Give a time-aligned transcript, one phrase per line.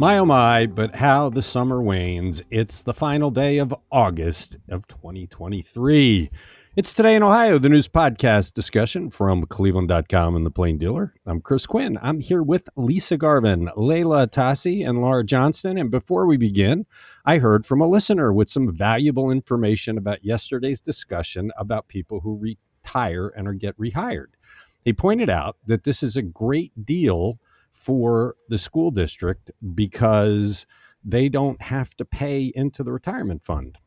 [0.00, 2.40] My oh my, but how the summer wanes.
[2.50, 6.30] It's the final day of August of 2023.
[6.74, 11.12] It's Today in Ohio, the news podcast discussion from cleveland.com and the Plain Dealer.
[11.26, 11.98] I'm Chris Quinn.
[12.00, 15.76] I'm here with Lisa Garvin, Leila Atassi, and Laura Johnston.
[15.76, 16.86] And before we begin,
[17.26, 22.38] I heard from a listener with some valuable information about yesterday's discussion about people who
[22.38, 24.28] retire and or get rehired.
[24.82, 27.38] He pointed out that this is a great deal
[27.80, 30.66] for the school district because
[31.02, 33.78] they don't have to pay into the retirement fund.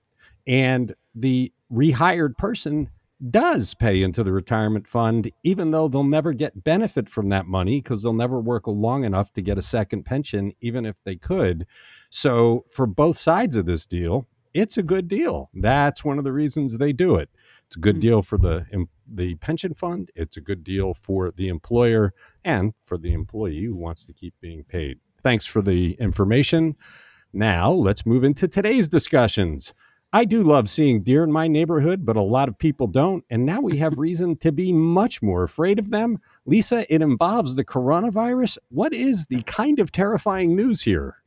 [0.47, 2.89] And the rehired person
[3.29, 7.79] does pay into the retirement fund, even though they'll never get benefit from that money
[7.81, 11.67] because they'll never work long enough to get a second pension, even if they could.
[12.09, 15.49] So, for both sides of this deal, it's a good deal.
[15.53, 17.29] That's one of the reasons they do it.
[17.67, 18.01] It's a good hmm.
[18.01, 18.65] deal for the
[19.11, 20.11] the pension fund.
[20.15, 24.33] It's a good deal for the employer and for the employee who wants to keep
[24.41, 24.99] being paid.
[25.23, 26.75] Thanks for the information.
[27.31, 29.73] Now, let's move into today's discussions.
[30.15, 33.23] I do love seeing deer in my neighborhood, but a lot of people don't.
[33.31, 36.19] And now we have reason to be much more afraid of them.
[36.45, 38.59] Lisa, it involves the coronavirus.
[38.69, 41.22] What is the kind of terrifying news here?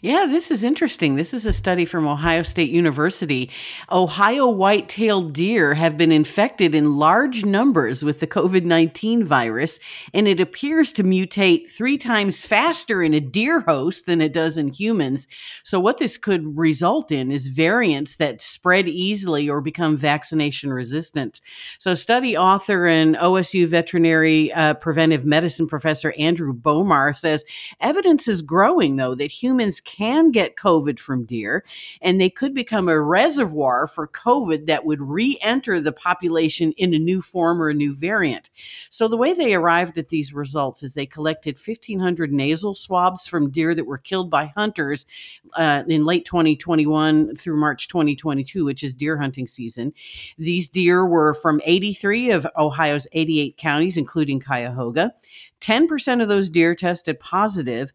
[0.00, 1.16] Yeah, this is interesting.
[1.16, 3.50] This is a study from Ohio State University.
[3.90, 9.78] Ohio white-tailed deer have been infected in large numbers with the COVID-19 virus,
[10.14, 14.56] and it appears to mutate three times faster in a deer host than it does
[14.56, 15.28] in humans.
[15.62, 21.40] So what this could result in is variants that spread easily or become vaccination resistant.
[21.78, 27.44] So study author and OSU veterinary uh, preventive medicine professor Andrew Bowman says
[27.80, 31.64] evidence is growing though that humans humans can get COVID from deer,
[32.02, 36.92] and they could become a reservoir for COVID that would re enter the population in
[36.92, 38.50] a new form or a new variant.
[38.90, 43.50] So, the way they arrived at these results is they collected 1,500 nasal swabs from
[43.50, 45.06] deer that were killed by hunters
[45.54, 49.94] uh, in late 2021 through March 2022, which is deer hunting season.
[50.36, 55.14] These deer were from 83 of Ohio's 88 counties, including Cuyahoga.
[55.60, 57.92] 10% of those deer tested positive.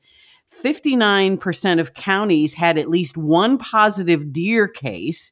[0.63, 5.31] 59% of counties had at least one positive deer case,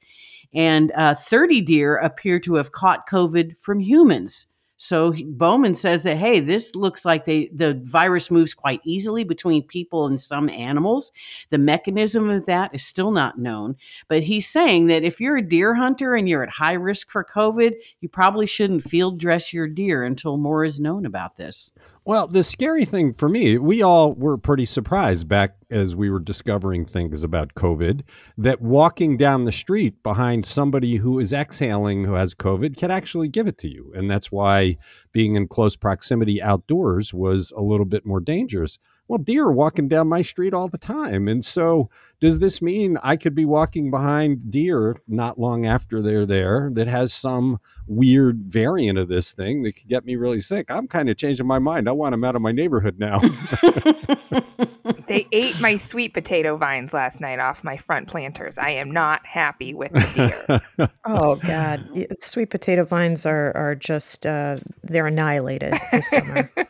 [0.53, 4.47] and uh, 30 deer appear to have caught COVID from humans.
[4.81, 9.68] So Bowman says that hey, this looks like they the virus moves quite easily between
[9.68, 11.12] people and some animals.
[11.50, 13.75] The mechanism of that is still not known,
[14.07, 17.25] but he's saying that if you're a deer hunter and you're at high risk for
[17.25, 21.73] COVID, you probably shouldn't field dress your deer until more is known about this.
[22.09, 26.20] Well, the scary thing for me, we all were pretty surprised back as we were
[26.20, 28.02] discovering things about COVID
[28.36, 33.28] that walking down the street behind somebody who is exhaling who has COVID can actually
[33.28, 33.94] give it to you.
[33.96, 34.78] And that's why
[35.12, 38.80] being in close proximity outdoors was a little bit more dangerous.
[39.08, 41.28] Well, deer are walking down my street all the time.
[41.28, 46.25] And so, does this mean I could be walking behind deer not long after they're
[46.25, 50.69] there that has some weird variant of this thing that could get me really sick?
[50.69, 51.88] I'm kind of changing my mind.
[51.88, 53.22] I want them out of my neighborhood now.
[55.07, 58.57] they ate my sweet potato vines last night off my front planters.
[58.57, 60.90] I am not happy with the deer.
[61.06, 61.84] oh God,
[62.22, 66.50] sweet potato vines are are just uh, they're annihilated this summer.
[66.57, 66.68] and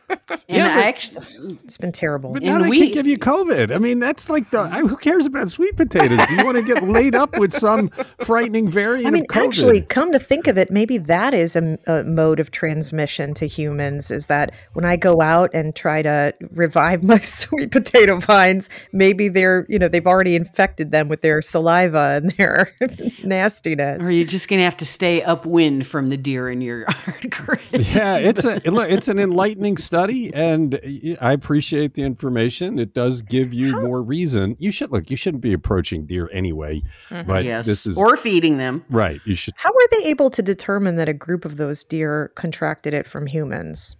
[0.48, 1.26] yeah, but, actually,
[1.64, 2.32] it's been terrible.
[2.32, 3.74] But now and they we, can give you COVID.
[3.74, 6.20] I mean, that's like the who cares about sweet potatoes?
[6.28, 9.06] Do you want to get laid up with some frightening variant?
[9.06, 12.50] I mean, actually, come to think of it, maybe that is a, a mode of
[12.50, 14.10] transmission to humans.
[14.10, 19.28] Is that when I go out and try to revive my sweet potato vines, maybe
[19.28, 22.72] they're you know they've already infected them with their saliva and their
[23.24, 24.10] nastiness.
[24.10, 27.60] Or you're just gonna have to stay upwind from the deer in your yard.
[27.72, 30.80] yeah, it's a it's an enlightening study, and
[31.20, 32.78] I appreciate the information.
[32.78, 33.82] It does give you How?
[33.82, 34.56] more reason.
[34.58, 35.10] You should look.
[35.10, 37.28] You shouldn't be approaching deer anyway, mm-hmm.
[37.28, 37.64] but yes.
[37.64, 38.84] this is or feeding them.
[38.90, 39.20] Right.
[39.24, 39.54] You should.
[39.56, 43.26] How were they able to determine that a group of those deer contracted it from
[43.26, 43.94] humans?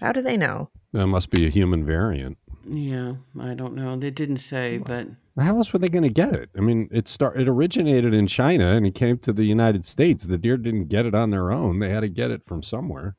[0.00, 0.68] How do they know?
[0.92, 2.36] That must be a human variant.
[2.68, 3.96] Yeah, I don't know.
[3.96, 5.06] They didn't say, but
[5.38, 6.50] how else were they going to get it?
[6.54, 10.24] I mean, it start it originated in China and it came to the United States.
[10.24, 13.16] The deer didn't get it on their own; they had to get it from somewhere.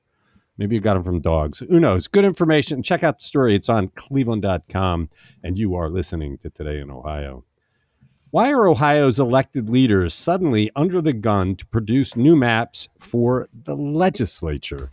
[0.58, 1.60] Maybe you got them from dogs.
[1.60, 2.08] Who knows?
[2.08, 2.82] Good information.
[2.82, 3.56] Check out the story.
[3.56, 5.10] It's on cleveland.com,
[5.44, 7.44] and you are listening to Today in Ohio.
[8.32, 13.76] Why are Ohio's elected leaders suddenly under the gun to produce new maps for the
[13.76, 14.92] legislature?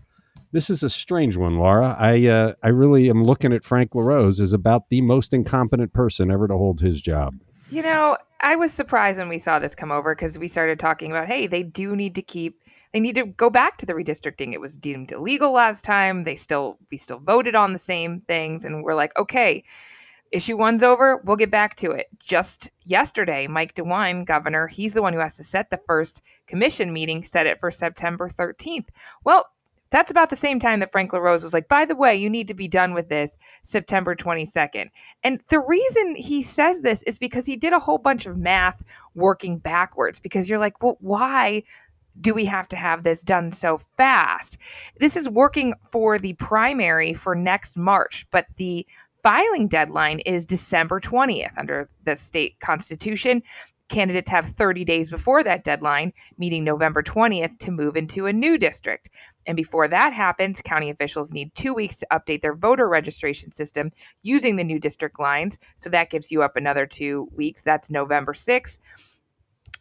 [0.53, 1.97] This is a strange one, Laura.
[1.99, 6.31] I uh, I really am looking at Frank LaRose as about the most incompetent person
[6.31, 7.35] ever to hold his job.
[7.71, 11.11] You know, I was surprised when we saw this come over because we started talking
[11.11, 12.63] about, hey, they do need to keep
[12.95, 14.53] they need to go back to the redistricting.
[14.53, 16.23] It was deemed illegal last time.
[16.23, 19.65] They still we still voted on the same things and we're like, okay,
[20.31, 21.21] issue one's over.
[21.25, 22.07] We'll get back to it.
[22.21, 26.93] Just yesterday, Mike DeWine, governor, he's the one who has to set the first commission
[26.93, 28.87] meeting, set it for September 13th.
[29.25, 29.49] Well,
[29.95, 32.49] that's about the same time that Frank LaRose was like, by the way, you need
[32.49, 34.91] to be done with this September 22nd.
[35.23, 38.85] And the reason he says this is because he did a whole bunch of math
[39.15, 41.63] working backwards, because you're like, well, why
[42.21, 44.57] do we have to have this done so fast?
[44.99, 48.87] This is working for the primary for next March, but the
[49.23, 53.43] filing deadline is December 20th under the state constitution.
[53.89, 58.57] Candidates have 30 days before that deadline, meeting November 20th, to move into a new
[58.57, 59.11] district.
[59.47, 63.93] And before that happens, county officials need two weeks to update their voter registration system
[64.23, 65.59] using the new district lines.
[65.77, 67.61] So that gives you up another two weeks.
[67.63, 68.79] That's November 6th.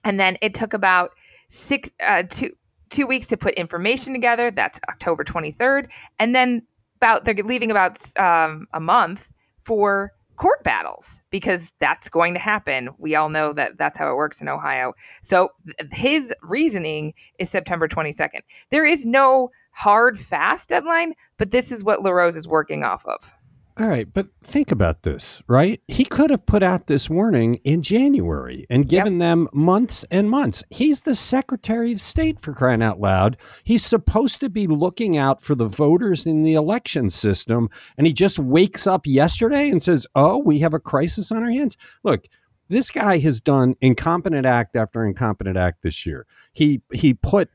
[0.04, 1.12] And then it took about
[1.54, 2.52] six uh, two
[2.90, 4.52] two weeks to put information together.
[4.52, 5.90] That's October 23rd,
[6.20, 6.64] and then
[6.98, 12.90] about they're leaving about um, a month for court battles because that's going to happen.
[12.98, 14.94] We all know that that's how it works in Ohio.
[15.22, 15.50] So
[15.92, 18.42] his reasoning is September 22nd.
[18.72, 23.32] There is no hard fast deadline, but this is what LaRose is working off of.
[23.80, 25.82] All right, but think about this, right?
[25.88, 29.20] He could have put out this warning in January and given yep.
[29.20, 30.64] them months and months.
[30.70, 33.36] He's the Secretary of State for crying out loud.
[33.64, 37.68] He's supposed to be looking out for the voters in the election system,
[37.98, 41.50] and he just wakes up yesterday and says, "Oh, we have a crisis on our
[41.52, 42.28] hands." Look,
[42.70, 46.28] this guy has done incompetent act after incompetent act this year.
[46.54, 47.50] He he put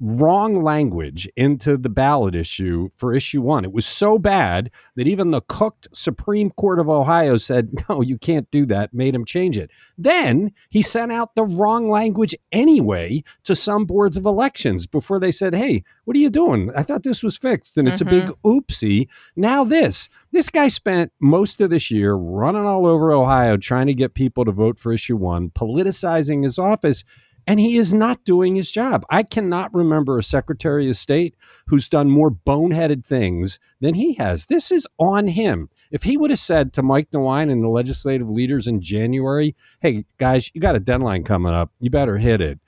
[0.00, 3.64] wrong language into the ballot issue for issue one.
[3.64, 8.18] It was so bad that even the cooked Supreme Court of Ohio said, no, you
[8.18, 9.70] can't do that, made him change it.
[9.96, 15.32] Then he sent out the wrong language anyway to some boards of elections before they
[15.32, 16.70] said, hey, what are you doing?
[16.76, 18.08] I thought this was fixed and it's mm-hmm.
[18.08, 18.48] a big mm-hmm.
[18.48, 19.08] oopsie.
[19.34, 20.08] Now, this.
[20.32, 24.44] This guy spent most of this year running all over Ohio trying to get people
[24.44, 27.04] to vote for issue one, politicizing his office
[27.46, 29.04] and he is not doing his job.
[29.10, 31.34] I cannot remember a Secretary of State
[31.66, 34.46] who's done more boneheaded things than he has.
[34.46, 35.68] This is on him.
[35.90, 40.04] If he would have said to Mike DeWine and the legislative leaders in January, hey,
[40.18, 42.58] guys, you got a deadline coming up, you better hit it,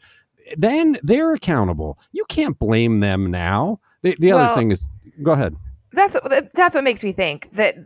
[0.57, 1.99] then they're accountable.
[2.13, 3.81] You can't blame them now.
[4.03, 4.89] The, the well, other thing is,
[5.23, 5.57] go ahead.
[5.93, 6.17] That's
[6.55, 7.77] that's what makes me think that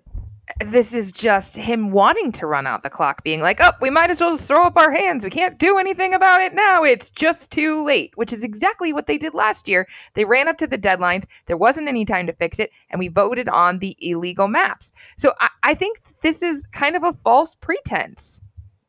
[0.67, 4.11] this is just him wanting to run out the clock, being like, oh, we might
[4.11, 5.25] as well just throw up our hands.
[5.25, 6.83] We can't do anything about it now.
[6.83, 9.87] It's just too late, which is exactly what they did last year.
[10.15, 11.25] They ran up to the deadlines.
[11.47, 14.93] There wasn't any time to fix it, and we voted on the illegal maps.
[15.17, 18.42] So I, I think this is kind of a false pretense.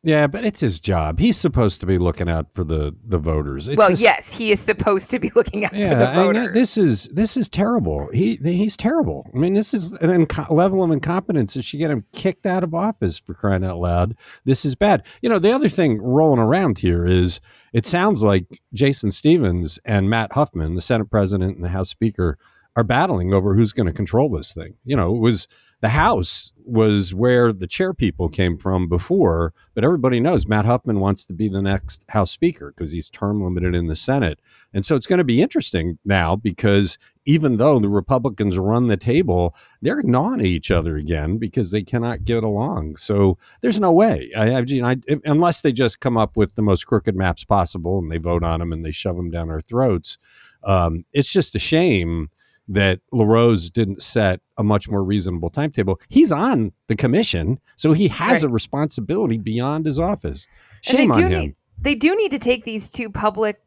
[0.06, 1.18] Yeah, but it's his job.
[1.18, 3.70] He's supposed to be looking out for the the voters.
[3.70, 6.50] It's well, yes, he is supposed to be looking out yeah, for the voters.
[6.50, 8.10] I this is this is terrible.
[8.14, 9.30] He he's terrible.
[9.34, 12.66] I mean, this is an inco- level of incompetence that should get him kicked out
[12.66, 14.18] of office for crying out loud.
[14.44, 15.04] This is bad.
[15.22, 17.40] You know, the other thing rolling around here is
[17.72, 22.38] it sounds like Jason Stephens and Matt Huffman, the Senate President and the House Speaker,
[22.76, 24.74] are battling over who's going to control this thing.
[24.84, 25.48] You know, it was
[25.84, 31.02] the House was where the chair people came from before, but everybody knows Matt Huffman
[31.02, 34.40] wants to be the next House Speaker because he's term limited in the Senate.
[34.74, 38.96] And so it's going to be interesting now because even though the Republicans run the
[38.96, 42.96] table, they're gnawing at each other again because they cannot get along.
[42.96, 46.56] So there's no way, I, I, you know, I, unless they just come up with
[46.56, 49.50] the most crooked maps possible and they vote on them and they shove them down
[49.50, 50.18] our throats.
[50.64, 52.30] Um, it's just a shame
[52.68, 56.00] that LaRose didn't set a much more reasonable timetable.
[56.10, 58.44] He's on the commission, so he has right.
[58.44, 60.48] a responsibility beyond his office.
[60.82, 61.30] Shame on him.
[61.30, 63.58] Need, they do need to take these two public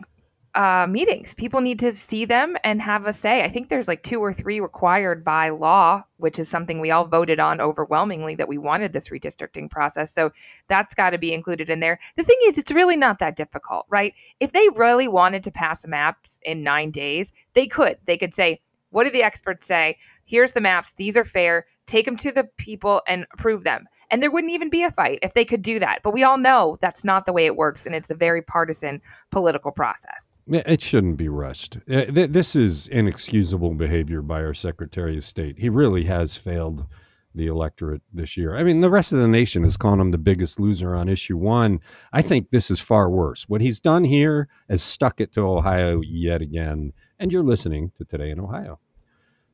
[0.56, 1.34] uh, meetings.
[1.34, 3.42] People need to see them and have a say.
[3.42, 7.06] I think there's like two or three required by law, which is something we all
[7.06, 10.14] voted on overwhelmingly that we wanted this redistricting process.
[10.14, 10.32] So
[10.68, 11.98] that's got to be included in there.
[12.16, 14.14] The thing is, it's really not that difficult, right?
[14.40, 17.98] If they really wanted to pass maps in nine days, they could.
[18.06, 18.62] They could say,
[18.96, 19.98] what do the experts say?
[20.24, 20.94] Here's the maps.
[20.94, 21.66] These are fair.
[21.86, 23.84] Take them to the people and approve them.
[24.10, 26.00] And there wouldn't even be a fight if they could do that.
[26.02, 27.84] But we all know that's not the way it works.
[27.84, 30.30] And it's a very partisan political process.
[30.48, 31.76] It shouldn't be rushed.
[31.90, 35.58] Uh, this is inexcusable behavior by our Secretary of State.
[35.58, 36.86] He really has failed
[37.34, 38.56] the electorate this year.
[38.56, 41.36] I mean, the rest of the nation is calling him the biggest loser on issue
[41.36, 41.80] one.
[42.14, 43.46] I think this is far worse.
[43.46, 46.94] What he's done here has stuck it to Ohio yet again.
[47.18, 48.78] And you're listening to Today in Ohio.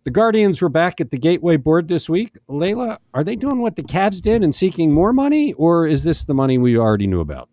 [0.05, 2.37] The Guardians were back at the Gateway board this week.
[2.49, 6.25] Leila, are they doing what the Cavs did and seeking more money, or is this
[6.25, 7.49] the money we already knew about?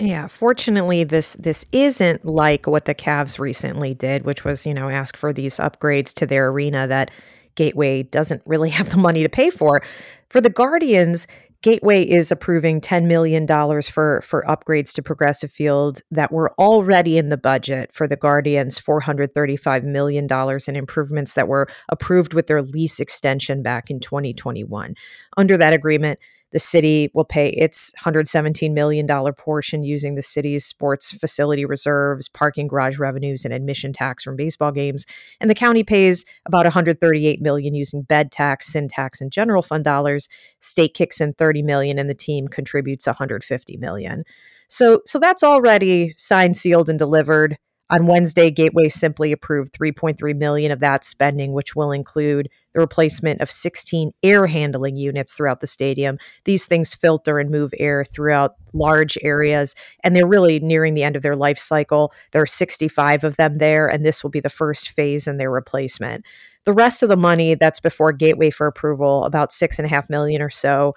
[0.00, 4.88] Yeah, fortunately this this isn't like what the Cavs recently did, which was, you know,
[4.88, 7.10] ask for these upgrades to their arena that
[7.54, 9.82] Gateway doesn't really have the money to pay for.
[10.30, 11.26] For the Guardians,
[11.60, 13.44] Gateway is approving $10 million
[13.82, 18.78] for, for upgrades to Progressive Field that were already in the budget for the Guardians,
[18.78, 20.28] $435 million
[20.68, 24.94] in improvements that were approved with their lease extension back in 2021.
[25.36, 26.20] Under that agreement,
[26.52, 32.68] the city will pay its $117 million portion using the city's sports facility reserves, parking
[32.68, 35.04] garage revenues, and admission tax from baseball games.
[35.40, 39.84] And the county pays about 138 million using bed tax, sin tax, and general fund
[39.84, 40.28] dollars.
[40.60, 44.24] State kicks in 30 million, and the team contributes 150 million.
[44.68, 47.58] So, so that's already signed, sealed, and delivered.
[47.90, 53.40] On Wednesday, Gateway simply approved 3.3 million of that spending, which will include the replacement
[53.40, 56.18] of 16 air handling units throughout the stadium.
[56.44, 61.16] These things filter and move air throughout large areas, and they're really nearing the end
[61.16, 62.12] of their life cycle.
[62.32, 65.50] There are 65 of them there, and this will be the first phase in their
[65.50, 66.26] replacement.
[66.64, 70.10] The rest of the money that's before Gateway for approval, about six and a half
[70.10, 70.94] million or so,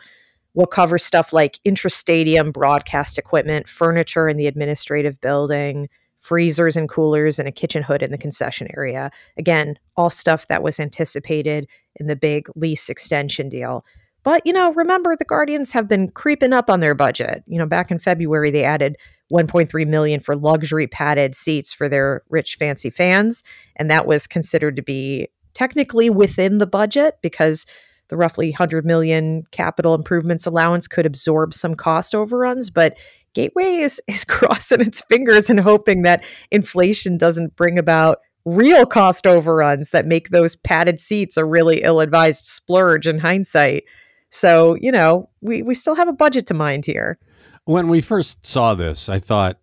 [0.53, 5.88] will cover stuff like intra-stadium broadcast equipment, furniture in the administrative building,
[6.22, 9.12] freezers and coolers, and a kitchen hood in the concession area.
[9.38, 13.84] Again, all stuff that was anticipated in the big lease extension deal.
[14.24, 17.44] But, you know, remember the Guardians have been creeping up on their budget.
[17.48, 18.98] You know, back in February they added
[19.34, 23.44] 1.3 million for luxury padded seats for their rich fancy fans,
[23.75, 27.66] and that was considered to be technically within the budget because
[28.12, 32.98] the roughly 100 million capital improvements allowance could absorb some cost overruns, but
[33.34, 39.25] Gateway is is crossing its fingers and hoping that inflation doesn't bring about real cost
[39.25, 43.84] overruns that make those padded seats a really ill-advised splurge in hindsight.
[44.30, 47.18] So, you know, we we still have a budget to mind here.
[47.65, 49.61] When we first saw this, I thought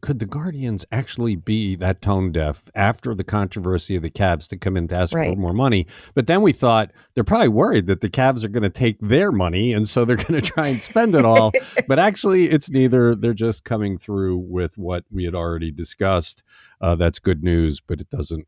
[0.00, 4.56] could the Guardians actually be that tone deaf after the controversy of the Cavs to
[4.56, 5.32] come in to ask right.
[5.32, 5.86] for more money?
[6.14, 9.32] But then we thought they're probably worried that the Cavs are going to take their
[9.32, 11.52] money and so they're going to try and spend it all.
[11.88, 13.14] but actually, it's neither.
[13.14, 16.42] They're just coming through with what we had already discussed.
[16.80, 18.46] Uh, that's good news, but it doesn't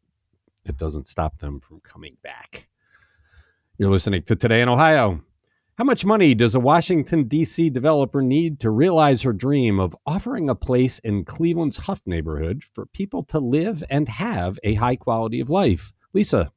[0.65, 2.69] it doesn't stop them from coming back.
[3.79, 5.23] You're listening to Today in Ohio.
[5.79, 7.71] How much money does a Washington, D.C.
[7.71, 12.85] developer need to realize her dream of offering a place in Cleveland's Hough neighborhood for
[12.85, 15.95] people to live and have a high quality of life?
[16.13, 16.53] Lisa.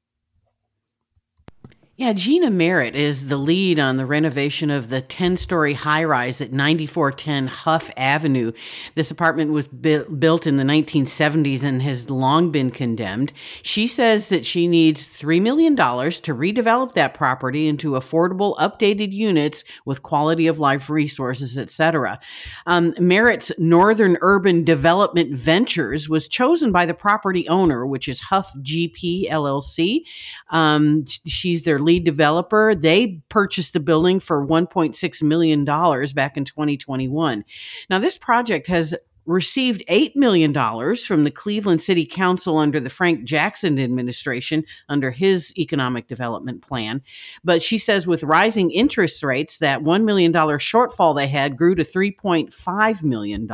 [1.97, 6.41] Yeah, Gina Merritt is the lead on the renovation of the 10 story high rise
[6.41, 8.51] at 9410 Hough Avenue.
[8.95, 13.31] This apartment was bu- built in the 1970s and has long been condemned.
[13.61, 19.63] She says that she needs $3 million to redevelop that property into affordable, updated units
[19.85, 22.19] with quality of life resources, etc.
[22.67, 28.51] Um, Merritt's Northern Urban Development Ventures was chosen by the property owner, which is Hough
[28.57, 30.01] GP LLC.
[30.49, 32.75] Um, she's their lead developer.
[32.75, 37.46] They purchased the building for $1.6 million back in 2021.
[37.89, 40.53] Now, this project has received $8 million
[40.96, 47.01] from the Cleveland City Council under the Frank Jackson administration under his economic development plan.
[47.44, 51.84] But she says with rising interest rates, that $1 million shortfall they had grew to
[51.84, 53.50] $3.5 million.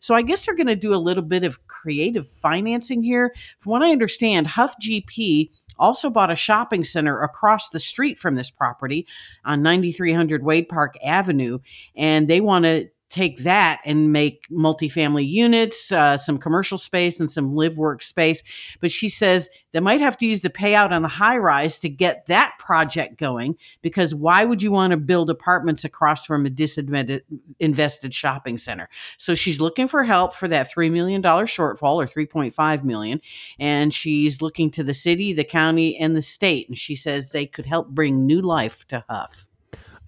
[0.00, 3.34] So I guess they're going to do a little bit of creative financing here.
[3.58, 8.34] From what I understand, Hough GP also bought a shopping center across the street from
[8.34, 9.06] this property
[9.44, 11.58] on 9300 Wade Park Avenue.
[11.96, 17.30] And they want to take that and make multifamily units, uh, some commercial space, and
[17.30, 18.42] some live work space.
[18.80, 21.88] But she says they might have to use the payout on the high rise to
[21.88, 26.50] get that project going because why would you want to build apartments across from a
[26.50, 28.88] disinvested shopping center?
[29.16, 33.20] So she's looking for help for that $3 million shortfall or 3.5 million.
[33.60, 36.68] And she's looking to the city, the county, and the state.
[36.68, 39.43] And she says they could help bring new life to Hough.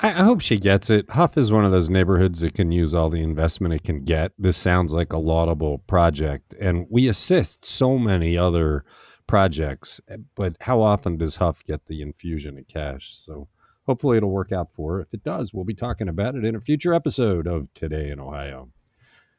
[0.00, 1.10] I, hope she gets it.
[1.10, 4.32] Hough is one of those neighborhoods that can use all the investment it can get.
[4.38, 8.84] This sounds like a laudable project, and we assist so many other
[9.26, 10.00] projects.
[10.34, 13.16] But how often does Hough get the infusion of cash?
[13.16, 13.48] So
[13.86, 15.00] hopefully it'll work out for her.
[15.00, 18.20] If it does, we'll be talking about it in a future episode of Today in
[18.20, 18.68] Ohio.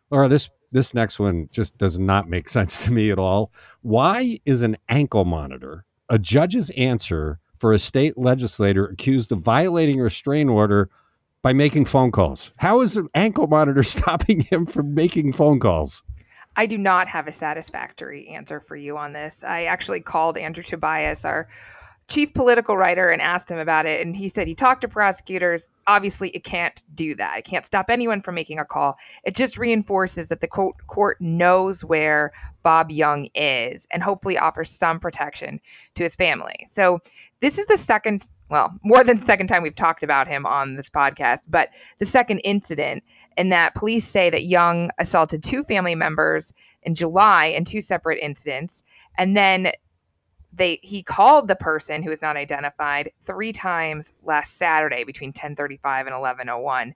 [0.09, 3.51] Or this this next one just does not make sense to me at all.
[3.81, 9.99] Why is an ankle monitor a judge's answer for a state legislator accused of violating
[9.99, 10.89] a restraining order
[11.41, 12.51] by making phone calls?
[12.57, 16.03] How is an ankle monitor stopping him from making phone calls?
[16.55, 19.43] I do not have a satisfactory answer for you on this.
[19.43, 21.47] I actually called Andrew Tobias, our
[22.07, 25.69] chief political writer and asked him about it and he said he talked to prosecutors.
[25.87, 27.39] Obviously it can't do that.
[27.39, 28.97] It can't stop anyone from making a call.
[29.23, 32.31] It just reinforces that the court, court knows where
[32.63, 35.59] bob young is and hopefully offers some protection
[35.95, 36.67] to his family.
[36.71, 36.99] So
[37.41, 40.75] this is the second well more than the second time we've talked about him on
[40.75, 41.67] this podcast but
[41.99, 43.03] the second incident
[43.35, 48.19] in that police say that young assaulted two family members in july in two separate
[48.21, 48.83] incidents.
[49.17, 49.73] And then
[50.53, 56.07] they he called the person who was not identified three times last Saturday between 10:35
[56.07, 56.93] and 11:01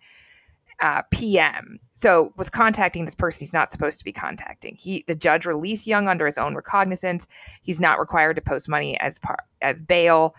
[0.81, 1.79] uh, p.m.
[1.91, 4.75] So was contacting this person he's not supposed to be contacting.
[4.75, 7.27] He the judge released Young under his own recognizance.
[7.61, 10.35] He's not required to post money as part as bail,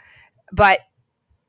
[0.53, 0.81] but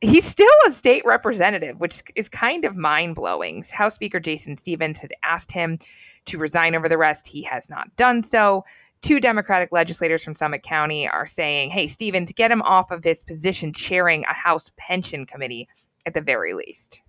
[0.02, 3.66] he's still a state representative, which is kind of mind blowing.
[3.72, 5.80] House Speaker Jason Stephens has asked him
[6.26, 7.26] to resign over the rest.
[7.26, 8.64] He has not done so
[9.04, 13.24] two Democratic legislators from Summit County are saying, hey, Stephens, get him off of his
[13.24, 15.68] position chairing a House pension committee
[16.06, 17.02] at the very least.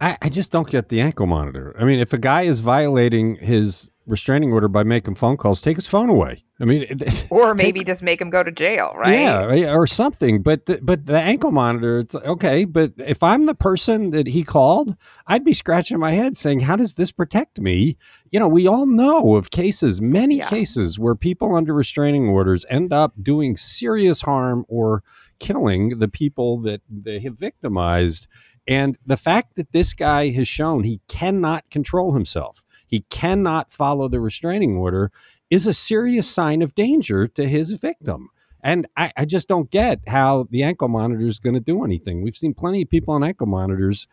[0.00, 1.76] I, I, just don't get the ankle monitor.
[1.78, 5.76] I mean, if a guy is violating his restraining order by making phone calls, take
[5.76, 6.44] his phone away.
[6.60, 6.86] I mean,
[7.30, 9.20] or maybe take, just make him go to jail, right?
[9.20, 10.42] Yeah, or something.
[10.42, 12.64] But the, but the ankle monitor, it's okay.
[12.64, 14.96] But if I'm the person that he called,
[15.26, 17.96] I'd be scratching my head saying, "How does this protect me?"
[18.30, 20.48] You know, we all know of cases, many yeah.
[20.48, 25.02] cases where people under restraining orders end up doing serious harm or
[25.38, 28.26] killing the people that they have victimized.
[28.66, 32.63] And the fact that this guy has shown he cannot control himself,
[32.94, 35.10] he cannot follow the restraining order,
[35.50, 38.28] is a serious sign of danger to his victim.
[38.62, 42.22] And I, I just don't get how the ankle monitor is going to do anything.
[42.22, 44.06] We've seen plenty of people on ankle monitors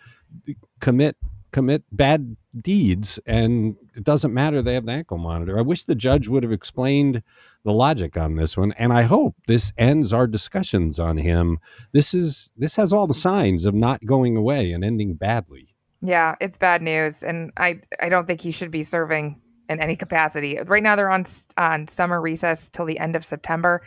[0.79, 1.15] commit
[1.51, 5.60] commit bad deeds, and it doesn't matter they have the ankle monitor.
[5.60, 7.21] I wish the judge would have explained
[7.63, 11.60] the logic on this one, and I hope this ends our discussions on him.
[11.93, 15.70] This is this has all the signs of not going away and ending badly.
[16.01, 19.95] Yeah, it's bad news, and I I don't think he should be serving in any
[19.95, 20.57] capacity.
[20.65, 21.25] Right now, they're on
[21.57, 23.81] on summer recess till the end of September.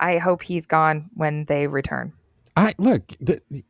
[0.00, 2.12] I hope he's gone when they return.
[2.56, 3.02] I look,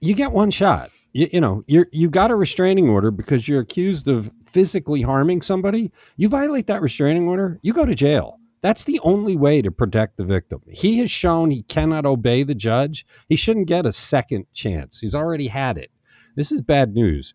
[0.01, 0.90] you get one shot.
[1.12, 5.42] You, you know, you're you got a restraining order because you're accused of physically harming
[5.42, 5.90] somebody.
[6.16, 8.38] You violate that restraining order, you go to jail.
[8.61, 10.61] That's the only way to protect the victim.
[10.68, 13.07] He has shown he cannot obey the judge.
[13.29, 15.01] He shouldn't get a second chance.
[15.01, 15.90] He's already had it.
[16.35, 17.35] This is bad news.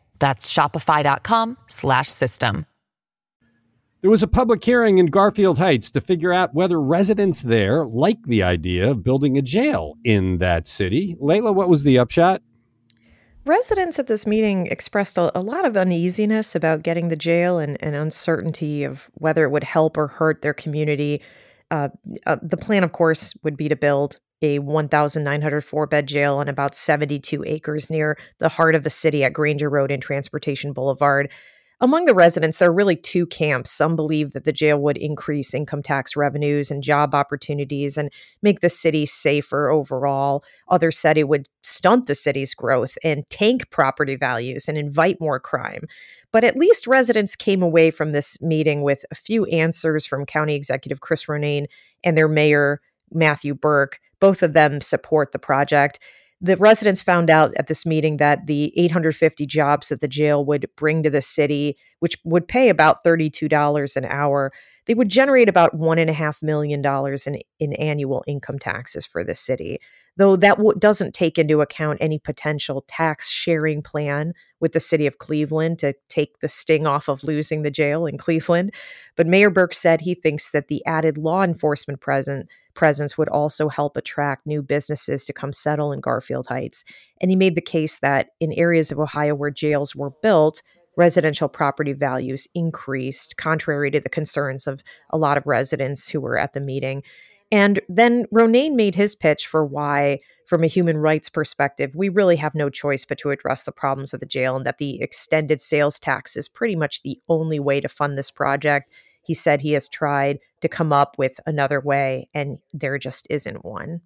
[0.21, 2.67] That's shopify.com slash system.
[4.01, 8.17] There was a public hearing in Garfield Heights to figure out whether residents there like
[8.25, 11.15] the idea of building a jail in that city.
[11.19, 12.41] Leila, what was the upshot?
[13.45, 17.81] Residents at this meeting expressed a, a lot of uneasiness about getting the jail and,
[17.83, 21.21] and, uncertainty of whether it would help or hurt their community.
[21.71, 21.89] Uh,
[22.27, 26.75] uh, the plan, of course, would be to build a 1,904 bed jail on about
[26.75, 31.31] 72 acres near the heart of the city at Granger Road and Transportation Boulevard.
[31.83, 33.71] Among the residents, there are really two camps.
[33.71, 38.11] Some believe that the jail would increase income tax revenues and job opportunities and
[38.43, 40.43] make the city safer overall.
[40.67, 45.39] Others said it would stunt the city's growth and tank property values and invite more
[45.39, 45.87] crime.
[46.31, 50.53] But at least residents came away from this meeting with a few answers from County
[50.53, 51.65] Executive Chris Ronayne
[52.03, 52.79] and their mayor,
[53.11, 53.99] Matthew Burke.
[54.21, 55.99] Both of them support the project
[56.41, 60.67] the residents found out at this meeting that the 850 jobs that the jail would
[60.75, 64.51] bring to the city, which would pay about $32 an hour,
[64.87, 69.79] they would generate about $1.5 million in, in annual income taxes for the city.
[70.17, 75.07] Though that w- doesn't take into account any potential tax sharing plan with the city
[75.07, 78.73] of Cleveland to take the sting off of losing the jail in Cleveland.
[79.17, 83.67] But Mayor Burke said he thinks that the added law enforcement present presence would also
[83.67, 86.85] help attract new businesses to come settle in Garfield Heights.
[87.19, 90.61] And he made the case that in areas of Ohio where jails were built,
[90.95, 96.37] residential property values increased, contrary to the concerns of a lot of residents who were
[96.37, 97.03] at the meeting.
[97.51, 102.37] And then Ronayne made his pitch for why, from a human rights perspective, we really
[102.37, 105.59] have no choice but to address the problems of the jail and that the extended
[105.59, 108.91] sales tax is pretty much the only way to fund this project.
[109.21, 113.65] He said he has tried to come up with another way, and there just isn't
[113.65, 114.01] one.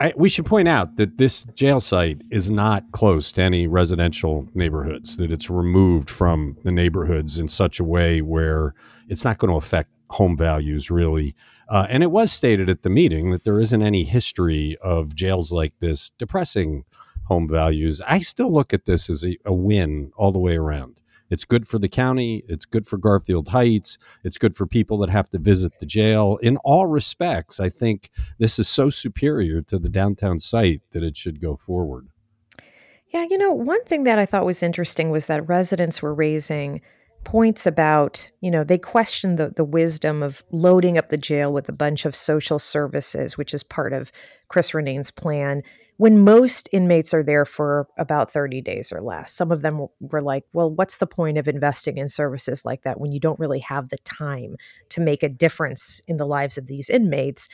[0.00, 4.48] I, we should point out that this jail site is not close to any residential
[4.54, 8.74] neighborhoods, that it's removed from the neighborhoods in such a way where
[9.08, 11.34] it's not going to affect home values really.
[11.68, 15.52] Uh, and it was stated at the meeting that there isn't any history of jails
[15.52, 16.84] like this depressing
[17.24, 18.00] home values.
[18.06, 21.00] I still look at this as a, a win all the way around.
[21.30, 22.42] It's good for the county.
[22.48, 23.98] It's good for Garfield Heights.
[24.24, 26.38] It's good for people that have to visit the jail.
[26.40, 31.18] In all respects, I think this is so superior to the downtown site that it
[31.18, 32.08] should go forward.
[33.08, 36.80] Yeah, you know, one thing that I thought was interesting was that residents were raising
[37.24, 41.68] points about, you know, they question the, the wisdom of loading up the jail with
[41.68, 44.10] a bunch of social services, which is part of
[44.48, 45.62] Chris Ronayne's plan,
[45.98, 49.32] when most inmates are there for about 30 days or less.
[49.32, 53.00] Some of them were like, well, what's the point of investing in services like that
[53.00, 54.56] when you don't really have the time
[54.90, 57.48] to make a difference in the lives of these inmates?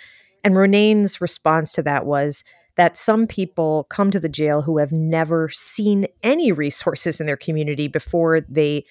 [0.45, 2.45] And Ronayne's response to that was,
[2.77, 7.37] that some people come to the jail who have never seen any resources in their
[7.37, 8.85] community before they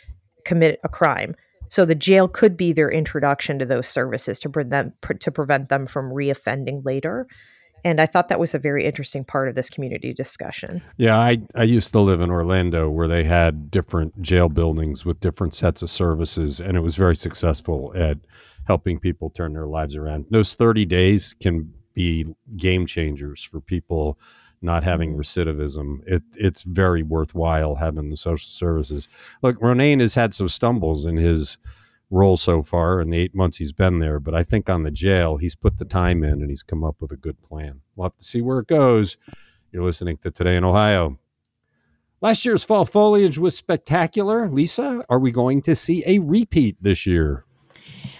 [0.45, 1.36] commit a crime.
[1.69, 5.88] So the jail could be their introduction to those services to prevent to prevent them
[5.88, 7.27] from reoffending later.
[7.86, 10.82] And I thought that was a very interesting part of this community discussion.
[10.97, 15.19] Yeah, I, I used to live in Orlando where they had different jail buildings with
[15.19, 18.19] different sets of services, and it was very successful at
[18.65, 20.25] helping people turn their lives around.
[20.29, 24.17] Those 30 days can be game changers for people
[24.63, 25.21] not having mm-hmm.
[25.21, 26.02] recidivism.
[26.08, 29.10] It, it's very worthwhile having the social services.
[29.41, 31.58] Look, Ronayne has had some stumbles in his
[32.10, 34.91] role so far in the eight months he's been there, but I think on the
[34.91, 37.82] jail, he's put the time in and he's come up with a good plan.
[37.95, 39.17] We'll have to see where it goes.
[39.71, 41.17] You're listening to Today in Ohio.
[42.21, 44.47] Last year's fall foliage was spectacular.
[44.47, 47.45] Lisa, are we going to see a repeat this year?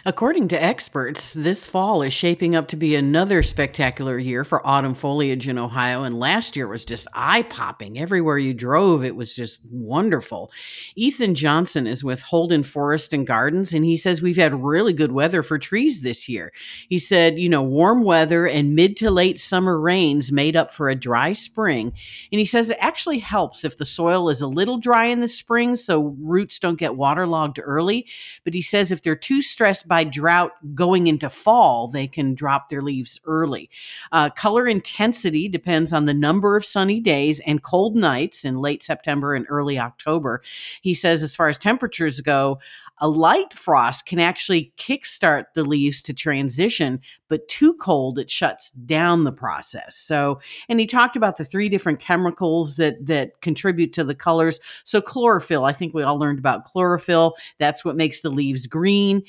[0.06, 4.96] According to experts, this fall is shaping up to be another spectacular year for autumn
[4.96, 7.98] foliage in Ohio, and last year was just eye popping.
[7.98, 10.52] Everywhere you drove, it was just wonderful.
[10.98, 15.14] Ethan Johnson is with Holden Forest and Gardens, and he says we've had really good
[15.14, 16.52] weather for trees this year.
[16.90, 20.90] He said, you know, warm weather and mid to late summer rains made up for
[20.90, 21.94] a dry spring.
[22.30, 25.30] And he says it actually helps if the soil is a little dry in the
[25.30, 28.06] spring so roots don't get waterlogged early.
[28.44, 32.68] But he says if they're too stressed by drought going into fall, they can drop
[32.68, 33.70] their leaves early.
[34.12, 38.82] Uh, color intensity depends on the number of sunny days and cold nights in late
[38.82, 40.42] September and early October.
[40.82, 42.58] He says, as far as temperatures go,
[43.00, 48.72] a light frost can actually kickstart the leaves to transition, but too cold, it shuts
[48.72, 49.96] down the process.
[49.96, 54.60] So, and he talked about the three different chemicals that that contribute to the colors.
[54.86, 57.36] So, chlorophyll, I think we all learned about chlorophyll.
[57.60, 59.24] That's what makes the leaves green.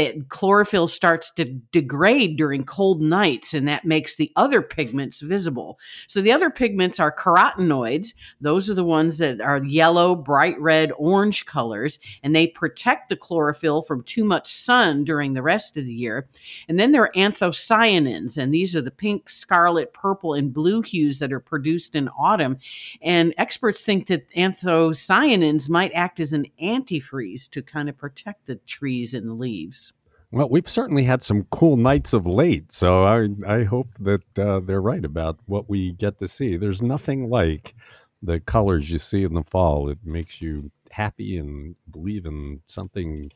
[0.00, 5.78] That chlorophyll starts to degrade during cold nights, and that makes the other pigments visible.
[6.06, 8.14] So, the other pigments are carotenoids.
[8.40, 13.16] Those are the ones that are yellow, bright red, orange colors, and they protect the
[13.16, 16.28] chlorophyll from too much sun during the rest of the year.
[16.66, 21.18] And then there are anthocyanins, and these are the pink, scarlet, purple, and blue hues
[21.18, 22.56] that are produced in autumn.
[23.02, 28.56] And experts think that anthocyanins might act as an antifreeze to kind of protect the
[28.56, 29.89] trees and the leaves.
[30.32, 34.60] Well, we've certainly had some cool nights of late, so I I hope that uh,
[34.60, 36.56] they're right about what we get to see.
[36.56, 37.74] There's nothing like
[38.22, 39.88] the colors you see in the fall.
[39.88, 43.32] It makes you happy and believe in something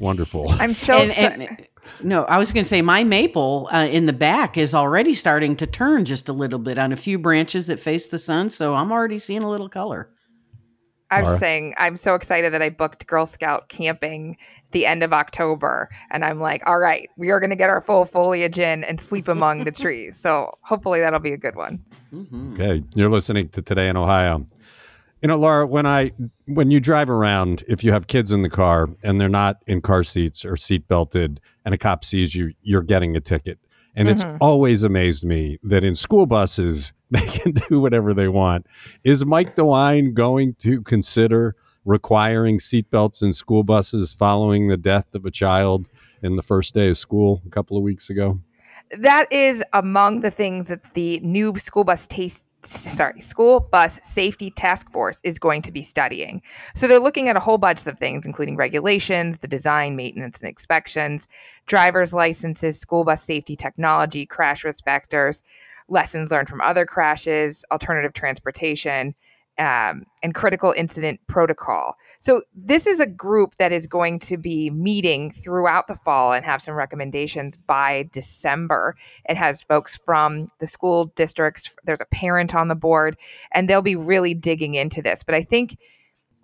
[0.00, 0.50] wonderful.
[0.58, 1.66] I'm so and, and,
[2.02, 5.56] no, I was going to say my maple uh, in the back is already starting
[5.56, 8.74] to turn just a little bit on a few branches that face the sun, so
[8.74, 10.08] I'm already seeing a little color.
[11.14, 14.36] I was saying I'm so excited that I booked Girl Scout camping
[14.72, 17.80] the end of October, and I'm like, all right, we are going to get our
[17.80, 20.18] full foliage in and sleep among the trees.
[20.18, 21.82] So hopefully that'll be a good one.
[22.12, 22.54] Mm-hmm.
[22.54, 24.46] Okay, you're listening to Today in Ohio.
[25.22, 26.12] You know, Laura, when I
[26.46, 29.80] when you drive around, if you have kids in the car and they're not in
[29.80, 33.58] car seats or seat belted, and a cop sees you, you're getting a ticket.
[33.96, 34.28] And mm-hmm.
[34.28, 38.66] it's always amazed me that in school buses they can do whatever they want.
[39.04, 45.24] Is Mike DeWine going to consider requiring seatbelts in school buses following the death of
[45.24, 45.88] a child
[46.22, 48.40] in the first day of school a couple of weeks ago?
[48.98, 54.50] That is among the things that the new school bus taste sorry, School Bus Safety
[54.50, 56.42] Task Force is going to be studying.
[56.74, 60.48] So they're looking at a whole bunch of things, including regulations, the design, maintenance, and
[60.48, 61.28] inspections,
[61.66, 65.42] driver's licenses, school bus safety technology, crash risk factors,
[65.88, 69.14] lessons learned from other crashes, alternative transportation,
[69.58, 71.94] um, and critical incident protocol.
[72.20, 76.44] So, this is a group that is going to be meeting throughout the fall and
[76.44, 78.96] have some recommendations by December.
[79.28, 83.18] It has folks from the school districts, there's a parent on the board,
[83.52, 85.22] and they'll be really digging into this.
[85.22, 85.76] But I think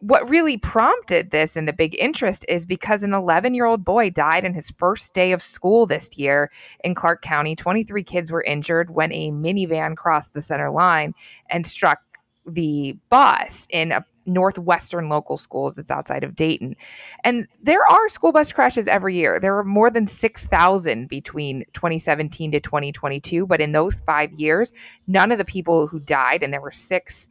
[0.01, 4.11] what really prompted this and the big interest is because an 11 year old boy
[4.11, 6.51] died in his first day of school this year
[6.83, 7.55] in Clark County.
[7.55, 11.15] 23 kids were injured when a minivan crossed the center line
[11.51, 12.01] and struck
[12.47, 16.77] the bus in a northwestern local schools that's outside of Dayton.
[17.25, 19.41] And there are school bus crashes every year.
[19.41, 24.73] There were more than 6,000 between 2017 to 2022, but in those 5 years,
[25.07, 27.29] none of the people who died and there were 6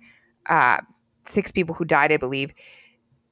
[0.48, 0.78] uh,
[1.30, 2.54] six people who died, I believe.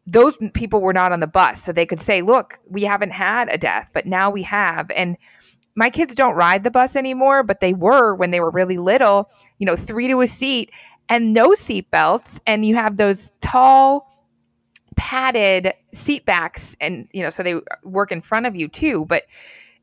[0.05, 3.49] Those people were not on the bus, so they could say, "Look, we haven't had
[3.51, 5.17] a death, but now we have." And
[5.75, 9.29] my kids don't ride the bus anymore, but they were when they were really little,
[9.59, 10.71] you know, three to a seat
[11.09, 12.39] and no seat belts.
[12.45, 14.25] And you have those tall,
[14.95, 16.75] padded seat backs.
[16.81, 19.05] And, you know, so they work in front of you too.
[19.05, 19.23] But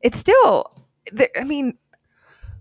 [0.01, 0.71] it's still,
[1.39, 1.77] I mean,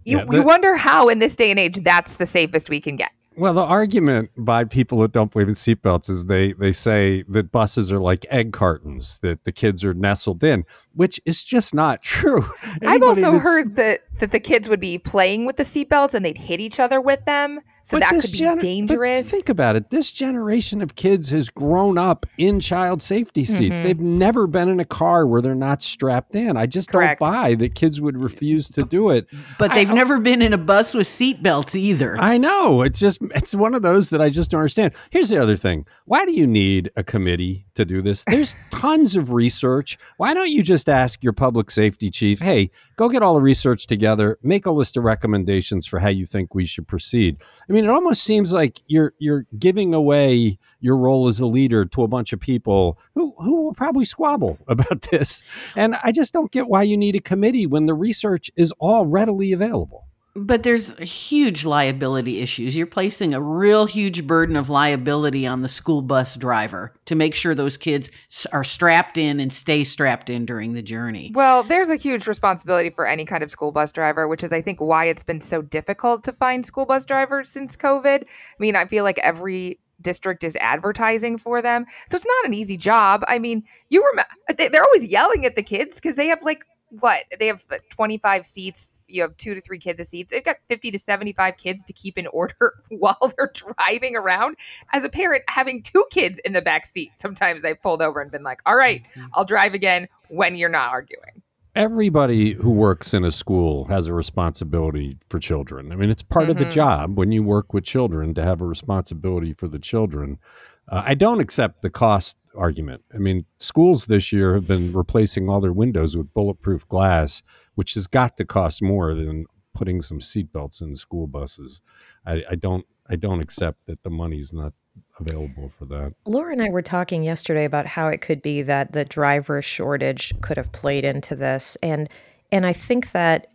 [0.05, 2.81] you, yeah, the, you wonder how in this day and age that's the safest we
[2.81, 3.11] can get.
[3.37, 7.51] Well, the argument by people that don't believe in seatbelts is they they say that
[7.51, 12.03] buses are like egg cartons that the kids are nestled in, which is just not
[12.03, 12.49] true.
[12.81, 16.25] Anybody I've also heard that that the kids would be playing with the seatbelts and
[16.25, 17.61] they'd hit each other with them.
[17.85, 19.31] So but that could be gener- dangerous.
[19.31, 19.91] think about it.
[19.91, 23.77] This generation of kids has grown up in child safety seats.
[23.77, 23.85] Mm-hmm.
[23.85, 26.57] They've never been in a car where they're not strapped in.
[26.57, 27.21] I just Correct.
[27.21, 29.27] don't buy that kids would refuse to do it.
[29.59, 32.17] But they've I, never been in a bus with seatbelts either.
[32.19, 32.81] I know.
[32.81, 34.95] It's just it's one of those that I just don't understand.
[35.11, 35.85] Here's the other thing.
[36.07, 38.25] Why do you need a committee to do this?
[38.25, 39.99] There's tons of research.
[40.17, 43.87] Why don't you just ask your public safety chief, "Hey, go get all the research
[43.87, 47.37] together, make a list of recommendations for how you think we should proceed."
[47.69, 51.85] I mean, it almost seems like you're you're giving away your role as a leader
[51.85, 55.43] to a bunch of people who who will probably squabble about this.
[55.77, 59.07] And I just don't get why you need a committee when the research is all
[59.07, 60.04] readily available.
[60.37, 62.77] But there's huge liability issues.
[62.77, 67.37] You're placing a real huge burden of liability on the school bus driver to make
[67.37, 68.11] sure those kids
[68.53, 71.31] are strapped in and stay strapped in during the journey.
[71.35, 74.61] Well, there's a huge responsibility for any kind of school bus driver, which is, I
[74.61, 78.25] think, why it's been so difficult to find school bus drivers since COVID.
[78.25, 78.27] I
[78.59, 81.87] mean, I feel like every district is advertising for them.
[82.09, 83.25] So it's not an easy job.
[83.29, 86.65] I mean, you remember, they're always yelling at the kids because they have like
[87.01, 90.57] what they have 25 seats you have two to three kids a seat they've got
[90.69, 94.57] 50 to 75 kids to keep in order while they're driving around
[94.93, 98.31] as a parent having two kids in the back seat sometimes i've pulled over and
[98.31, 99.27] been like all right, mm-hmm.
[99.35, 101.43] i'll drive again when you're not arguing
[101.75, 106.45] everybody who works in a school has a responsibility for children i mean it's part
[106.45, 106.53] mm-hmm.
[106.53, 106.73] of the mm-hmm.
[106.73, 110.39] job when you work with children to have a responsibility for the children
[110.89, 113.03] uh, I don't accept the cost argument.
[113.15, 117.43] I mean, schools this year have been replacing all their windows with bulletproof glass,
[117.75, 121.81] which has got to cost more than putting some seatbelts in school buses.
[122.27, 122.85] I, I don't.
[123.07, 124.73] I don't accept that the money's not
[125.21, 126.13] available for that.
[126.25, 130.33] Laura and I were talking yesterday about how it could be that the driver shortage
[130.41, 132.09] could have played into this, and
[132.51, 133.49] and I think that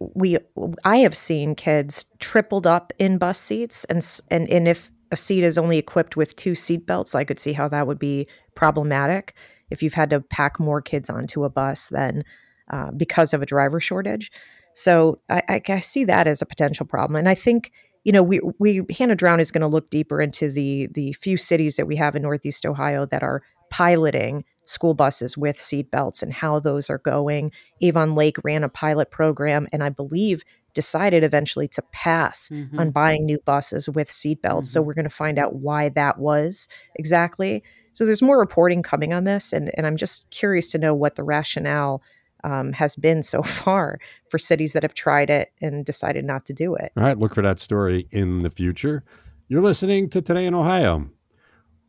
[0.00, 0.38] we
[0.84, 5.44] I have seen kids tripled up in bus seats, and and and if a seat
[5.44, 9.34] is only equipped with two seat belts, I could see how that would be problematic
[9.70, 12.24] if you've had to pack more kids onto a bus than
[12.70, 14.30] uh, because of a driver shortage.
[14.74, 17.72] So I, I, I, see that as a potential problem, and I think
[18.04, 21.36] you know we we Hannah Drown is going to look deeper into the the few
[21.36, 23.40] cities that we have in Northeast Ohio that are
[23.70, 27.50] piloting school buses with seat belts and how those are going.
[27.80, 30.44] Avon Lake ran a pilot program, and I believe
[30.74, 32.78] decided eventually to pass mm-hmm.
[32.78, 34.40] on buying new buses with seatbelts.
[34.42, 34.62] Mm-hmm.
[34.64, 37.62] So we're going to find out why that was exactly.
[37.92, 41.16] So there's more reporting coming on this, and, and I'm just curious to know what
[41.16, 42.02] the rationale
[42.44, 46.52] um, has been so far for cities that have tried it and decided not to
[46.52, 46.92] do it.
[46.96, 49.02] All right, look for that story in the future.
[49.48, 51.08] You're listening to Today in Ohio.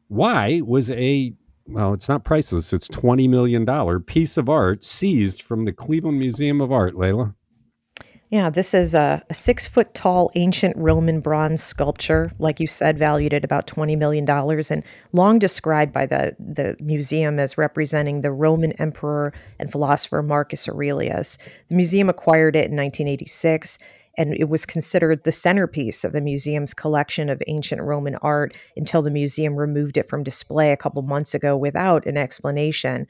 [0.07, 1.33] Why was a
[1.67, 2.73] well, it's not priceless.
[2.73, 7.35] It's $20 million piece of art seized from the Cleveland Museum of Art, Leila.
[8.29, 12.95] Yeah, this is a, a, six foot tall ancient Roman bronze sculpture, like you said,
[12.95, 18.31] valued at about $20 million and long described by the, the museum as representing the
[18.31, 21.39] Roman emperor and philosopher Marcus Aurelius.
[21.69, 23.79] The museum acquired it in 1986
[24.15, 29.01] and it was considered the centerpiece of the museum's collection of ancient Roman art until
[29.01, 33.07] the museum removed it from display a couple months ago without an explanation.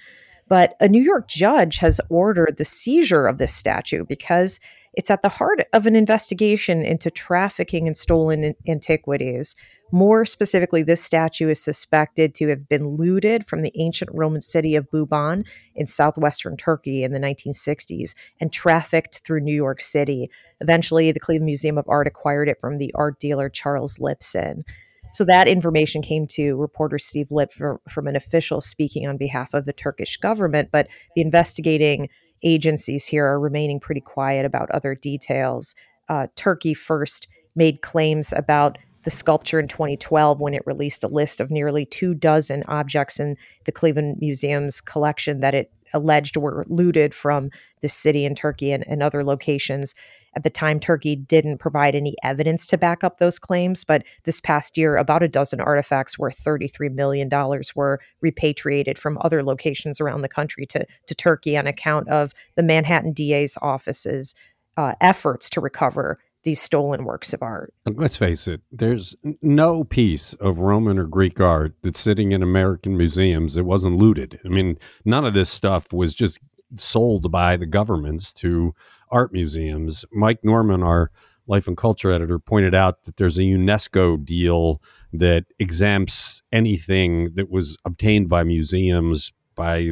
[0.48, 4.60] But a New York judge has ordered the seizure of this statue because
[4.94, 9.56] it's at the heart of an investigation into trafficking in stolen antiquities.
[9.92, 14.76] More specifically, this statue is suspected to have been looted from the ancient Roman city
[14.76, 20.30] of Bubon in southwestern Turkey in the 1960s and trafficked through New York City.
[20.60, 24.64] Eventually, the Cleveland Museum of Art acquired it from the art dealer Charles Lipson.
[25.12, 29.54] So that information came to reporter Steve Litt from, from an official speaking on behalf
[29.54, 32.10] of the Turkish government, but the investigating
[32.44, 35.76] agencies here are remaining pretty quiet about other details.
[36.08, 41.40] Uh, Turkey first made claims about the sculpture in 2012 when it released a list
[41.40, 47.14] of nearly two dozen objects in the Cleveland Museum's collection that it alleged were looted
[47.14, 47.50] from
[47.82, 49.96] the city in Turkey and, and other locations.
[50.40, 54.40] At the time, Turkey didn't provide any evidence to back up those claims, but this
[54.40, 57.30] past year, about a dozen artifacts worth $33 million
[57.76, 62.64] were repatriated from other locations around the country to, to Turkey on account of the
[62.64, 64.34] Manhattan DA's office's
[64.78, 67.74] uh, efforts to recover these stolen works of art.
[67.86, 72.96] Let's face it, there's no piece of Roman or Greek art that's sitting in American
[72.96, 74.40] museums that wasn't looted.
[74.46, 76.40] I mean, none of this stuff was just
[76.78, 78.74] sold by the governments to
[79.12, 80.06] art museums.
[80.12, 81.12] Mike Norman, our
[81.48, 84.82] life and culture editor, pointed out that there's a UNESCO deal
[85.14, 89.92] that exempts anything that was obtained by museums by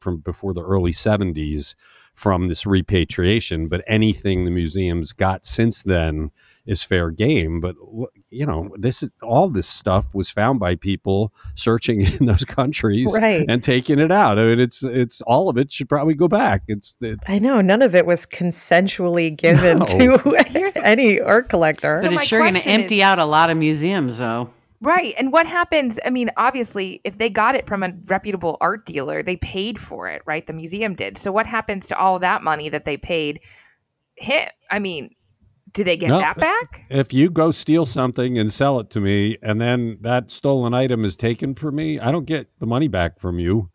[0.00, 1.74] from before the early 70s
[2.12, 6.30] from this repatriation, but anything the museums got since then
[6.66, 7.60] is fair game.
[7.60, 7.76] But
[8.30, 13.14] you know, this is all this stuff was found by people searching in those countries
[13.18, 13.44] right.
[13.48, 14.38] and taking it out.
[14.38, 16.62] I mean, it's it's all of it should probably go back.
[16.68, 19.84] It's it, I know none of it was consensually given no.
[19.86, 22.00] to any art collector.
[22.02, 24.50] But so it's sure going to empty is, out a lot of museums, though.
[24.80, 25.14] Right.
[25.16, 25.98] And what happens?
[26.04, 30.08] I mean, obviously, if they got it from a reputable art dealer, they paid for
[30.08, 30.46] it, right?
[30.46, 31.16] The museum did.
[31.16, 33.40] So what happens to all that money that they paid?
[34.16, 34.52] Hit.
[34.70, 35.14] I mean,
[35.74, 36.86] do they get no, that back?
[36.88, 41.04] If you go steal something and sell it to me, and then that stolen item
[41.04, 43.68] is taken from me, I don't get the money back from you.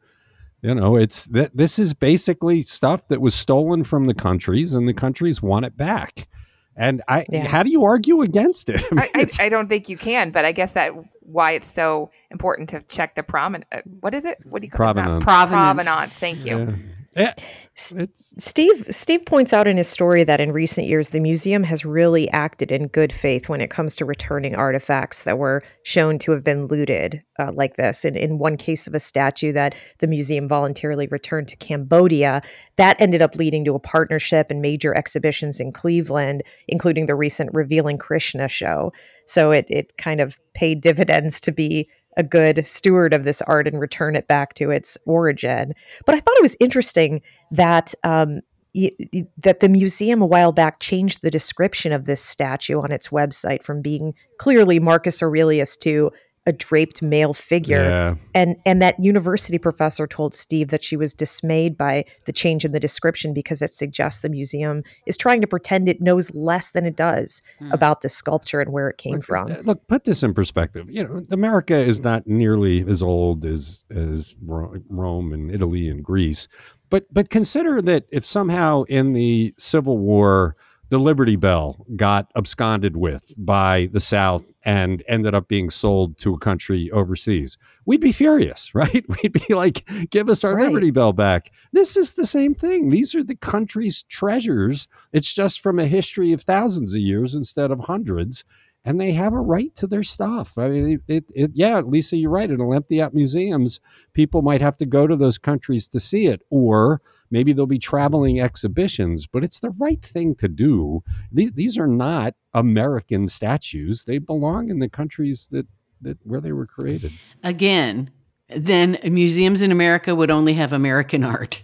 [0.62, 4.88] You know, it's that this is basically stuff that was stolen from the countries, and
[4.88, 6.28] the countries want it back.
[6.76, 7.46] And I, yeah.
[7.46, 8.84] how do you argue against it?
[8.92, 11.68] I, mean, I, I, I, don't think you can, but I guess that why it's
[11.68, 13.66] so important to check the prominent.
[13.72, 14.38] Uh, what is it?
[14.46, 15.22] What do you call provenance?
[15.22, 15.26] it?
[15.26, 15.84] Provenance.
[15.84, 16.14] Provenance.
[16.16, 16.60] Thank you.
[16.60, 16.76] Yeah.
[17.16, 17.34] Yeah.
[17.74, 22.30] Steve Steve points out in his story that in recent years the museum has really
[22.30, 26.44] acted in good faith when it comes to returning artifacts that were shown to have
[26.44, 28.06] been looted uh, like this.
[28.06, 32.42] In in one case of a statue that the museum voluntarily returned to Cambodia,
[32.76, 37.50] that ended up leading to a partnership and major exhibitions in Cleveland, including the recent
[37.54, 38.92] Revealing Krishna show.
[39.26, 43.66] So it it kind of paid dividends to be a good steward of this art
[43.66, 45.74] and return it back to its origin.
[46.06, 48.42] But I thought it was interesting that um,
[48.76, 52.92] y- y- that the museum a while back changed the description of this statue on
[52.92, 56.12] its website from being clearly Marcus Aurelius to
[56.50, 58.16] a draped male figure yeah.
[58.34, 62.72] and and that university professor told steve that she was dismayed by the change in
[62.72, 66.86] the description because it suggests the museum is trying to pretend it knows less than
[66.86, 67.72] it does mm.
[67.72, 70.90] about the sculpture and where it came look, from uh, look put this in perspective
[70.90, 76.48] you know america is not nearly as old as as rome and italy and greece
[76.90, 80.56] but but consider that if somehow in the civil war
[80.90, 86.34] the Liberty Bell got absconded with by the South and ended up being sold to
[86.34, 87.58] a country overseas.
[87.86, 89.06] We'd be furious, right?
[89.08, 90.68] We'd be like, give us our right.
[90.68, 91.52] Liberty Bell back.
[91.72, 92.90] This is the same thing.
[92.90, 94.88] These are the country's treasures.
[95.14, 98.44] It's just from a history of thousands of years instead of hundreds.
[98.86, 100.58] And they have a right to their stuff.
[100.58, 102.50] I mean, it, it, yeah, Lisa, you're right.
[102.50, 103.80] It'll empty out museums.
[104.14, 107.80] People might have to go to those countries to see it, or Maybe they'll be
[107.80, 111.04] traveling exhibitions, but it's the right thing to do.
[111.32, 114.06] These, these are not American statues.
[114.06, 115.68] They belong in the countries that,
[116.02, 117.12] that where they were created.
[117.44, 118.10] Again,
[118.50, 121.62] then museums in America would only have American art.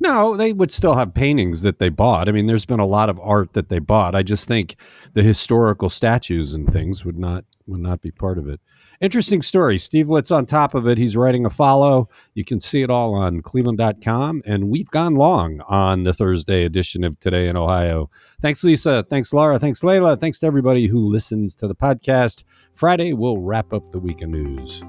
[0.00, 2.28] No, they would still have paintings that they bought.
[2.28, 4.14] I mean, there's been a lot of art that they bought.
[4.14, 4.76] I just think
[5.14, 8.60] the historical statues and things would not would not be part of it.
[9.00, 9.78] Interesting story.
[9.78, 10.96] Steve Litt's on top of it.
[10.96, 12.08] He's writing a follow.
[12.34, 14.42] You can see it all on cleveland.com.
[14.46, 18.08] And we've gone long on the Thursday edition of Today in Ohio.
[18.40, 19.04] Thanks, Lisa.
[19.10, 19.58] Thanks, Laura.
[19.58, 20.16] Thanks, Leila.
[20.16, 22.44] Thanks to everybody who listens to the podcast.
[22.72, 24.82] Friday, we'll wrap up the week of news.